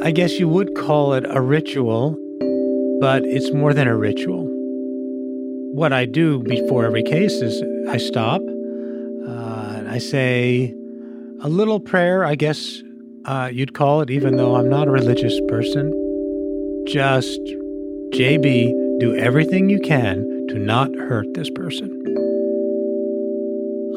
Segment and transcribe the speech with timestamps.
[0.00, 2.16] I guess you would call it a ritual,
[3.00, 4.46] but it's more than a ritual.
[5.74, 7.60] What I do before every case is
[7.90, 8.40] I stop,
[9.26, 10.72] uh, I say
[11.42, 12.80] a little prayer, I guess
[13.24, 15.90] uh, you'd call it, even though I'm not a religious person.
[16.86, 17.40] Just,
[18.12, 21.90] JB, do everything you can to not hurt this person.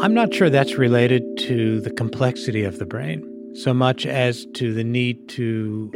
[0.01, 4.73] I'm not sure that's related to the complexity of the brain so much as to
[4.73, 5.91] the need to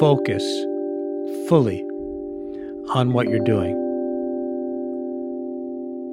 [0.00, 0.42] focus
[1.48, 1.80] fully
[2.94, 3.78] on what you're doing.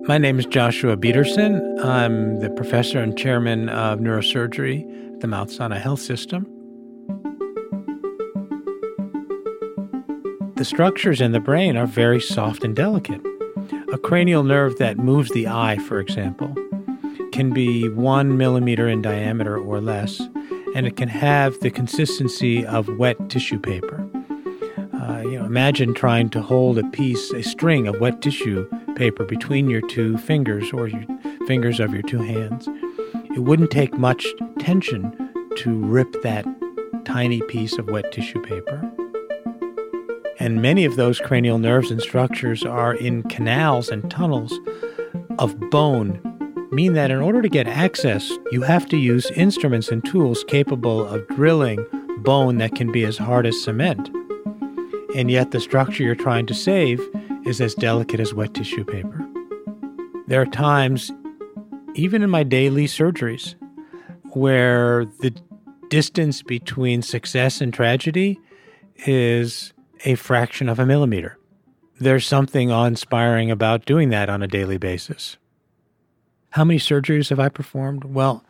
[0.07, 1.83] My name is Joshua Bederson.
[1.83, 6.47] I'm the professor and chairman of neurosurgery at the Mount Sinai Health System.
[10.55, 13.21] The structures in the brain are very soft and delicate.
[13.93, 16.53] A cranial nerve that moves the eye, for example,
[17.31, 20.21] can be one millimeter in diameter or less,
[20.79, 24.01] and it can have the consistency of wet tissue paper.
[24.93, 29.25] Uh, you know, imagine trying to hold a piece, a string of wet tissue paper
[29.25, 31.03] between your two fingers or your
[31.45, 32.69] fingers of your two hands.
[33.35, 34.25] It wouldn't take much
[34.57, 35.11] tension
[35.57, 36.45] to rip that
[37.03, 38.89] tiny piece of wet tissue paper.
[40.39, 44.57] And many of those cranial nerves and structures are in canals and tunnels
[45.39, 46.21] of bone
[46.71, 51.05] mean that in order to get access, you have to use instruments and tools capable
[51.05, 51.85] of drilling
[52.19, 54.09] bone that can be as hard as cement.
[55.15, 57.01] And yet, the structure you're trying to save
[57.45, 59.25] is as delicate as wet tissue paper.
[60.27, 61.11] There are times,
[61.95, 63.55] even in my daily surgeries,
[64.33, 65.33] where the
[65.89, 68.39] distance between success and tragedy
[69.07, 69.73] is
[70.05, 71.37] a fraction of a millimeter.
[71.99, 75.37] There's something awe inspiring about doing that on a daily basis.
[76.51, 78.03] How many surgeries have I performed?
[78.05, 78.43] Well,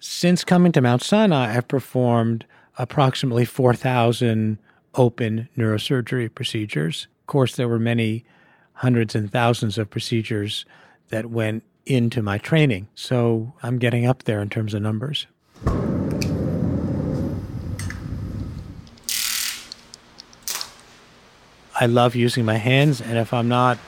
[0.00, 2.46] since coming to Mount Sinai, I've performed
[2.78, 4.58] approximately 4,000
[4.94, 7.06] open neurosurgery procedures.
[7.20, 8.24] Of course, there were many
[8.74, 10.64] hundreds and thousands of procedures
[11.08, 12.88] that went into my training.
[12.94, 15.26] So I'm getting up there in terms of numbers.
[21.80, 23.78] I love using my hands, and if I'm not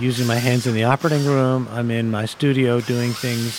[0.00, 1.68] using my hands in the operating room.
[1.70, 3.54] I'm in my studio doing things.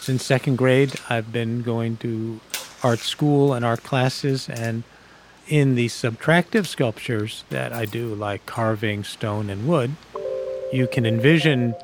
[0.00, 2.40] Since second grade, I've been going to
[2.84, 4.84] art school and art classes, and
[5.48, 9.96] in the subtractive sculptures that I do, like carving stone and wood,
[10.72, 11.74] you can envision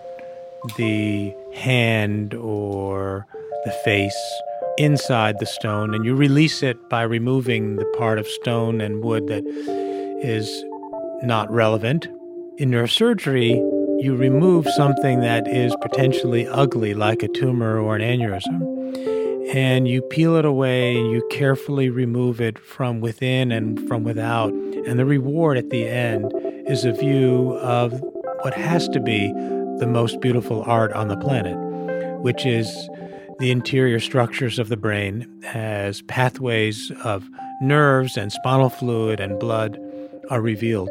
[0.76, 3.26] the hand or
[3.64, 4.40] the face
[4.78, 9.26] inside the stone, and you release it by removing the part of stone and wood
[9.26, 9.44] that
[10.22, 10.64] is
[11.22, 12.06] not relevant
[12.60, 13.56] in neurosurgery,
[14.02, 20.02] you remove something that is potentially ugly, like a tumor or an aneurysm, and you
[20.02, 24.52] peel it away and you carefully remove it from within and from without.
[24.52, 26.34] And the reward at the end
[26.68, 27.98] is a view of
[28.42, 29.28] what has to be
[29.78, 31.56] the most beautiful art on the planet,
[32.20, 32.90] which is
[33.38, 37.26] the interior structures of the brain as pathways of
[37.62, 39.80] nerves and spinal fluid and blood
[40.28, 40.90] are revealed.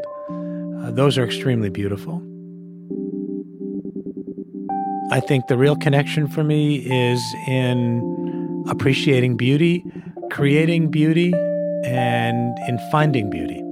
[0.81, 2.23] Uh, those are extremely beautiful.
[5.11, 9.83] I think the real connection for me is in appreciating beauty,
[10.31, 11.33] creating beauty,
[11.83, 13.63] and in finding beauty.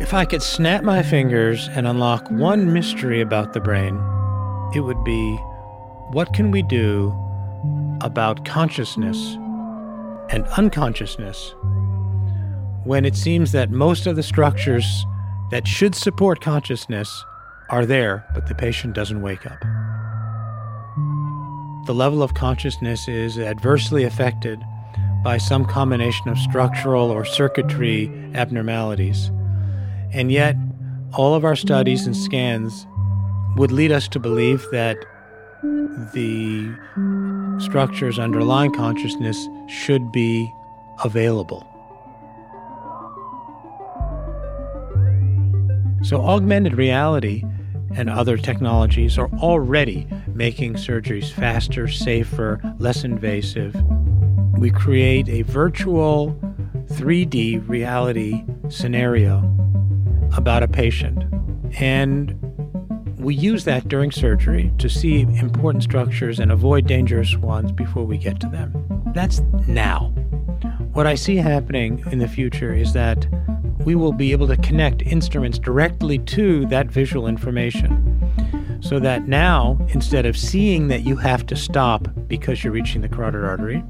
[0.00, 3.96] If I could snap my fingers and unlock one mystery about the brain,
[4.74, 5.38] it would be
[6.12, 7.14] what can we do
[8.00, 9.34] about consciousness
[10.30, 11.54] and unconsciousness
[12.84, 15.04] when it seems that most of the structures
[15.50, 17.24] that should support consciousness
[17.70, 19.60] are there, but the patient doesn't wake up?
[21.86, 24.60] The level of consciousness is adversely affected
[25.24, 29.30] by some combination of structural or circuitry abnormalities.
[30.12, 30.56] And yet,
[31.14, 32.86] all of our studies and scans
[33.56, 34.96] would lead us to believe that
[36.12, 36.72] the
[37.58, 40.52] structures underlying consciousness should be
[41.04, 41.66] available.
[46.02, 47.42] So, augmented reality
[47.96, 53.74] and other technologies are already making surgeries faster, safer, less invasive.
[54.58, 56.38] We create a virtual
[56.92, 59.38] 3D reality scenario
[60.36, 61.24] about a patient.
[61.78, 62.45] And
[63.18, 68.18] we use that during surgery to see important structures and avoid dangerous ones before we
[68.18, 68.72] get to them.
[69.14, 70.12] That's now.
[70.92, 73.26] What I see happening in the future is that
[73.84, 78.12] we will be able to connect instruments directly to that visual information.
[78.80, 83.08] So that now, instead of seeing that you have to stop because you're reaching the
[83.08, 83.82] carotid artery,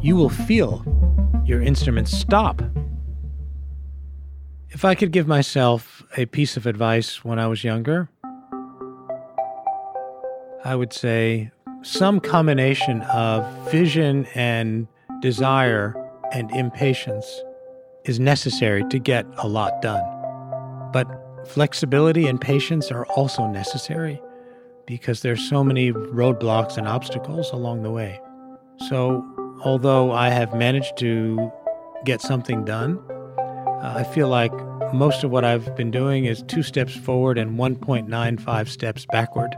[0.00, 0.84] you will feel
[1.44, 2.62] your instrument stop.
[4.70, 8.08] If I could give myself a piece of advice when I was younger,
[10.70, 11.50] I would say
[11.82, 14.86] some combination of vision and
[15.20, 15.96] desire
[16.30, 17.26] and impatience
[18.04, 20.04] is necessary to get a lot done.
[20.92, 21.08] But
[21.48, 24.22] flexibility and patience are also necessary
[24.86, 28.20] because there's so many roadblocks and obstacles along the way.
[28.88, 29.26] So,
[29.64, 31.50] although I have managed to
[32.04, 34.52] get something done, uh, I feel like
[34.94, 39.52] most of what I've been doing is two steps forward and 1.95 steps backward.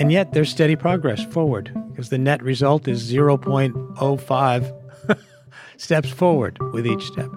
[0.00, 5.18] And yet there's steady progress forward because the net result is 0.05
[5.76, 7.28] steps forward with each step.